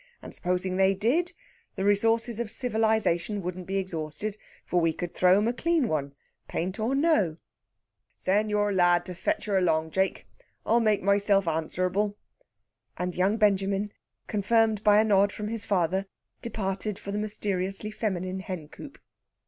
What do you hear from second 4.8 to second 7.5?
we could throw 'em a clean one paint or no.